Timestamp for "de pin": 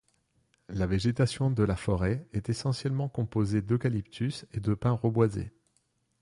4.59-4.93